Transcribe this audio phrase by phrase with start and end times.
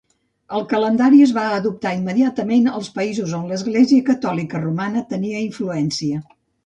[0.59, 6.25] El calendari es va adoptar immediatament als països on l'Església Catòlica Romana tenia influència.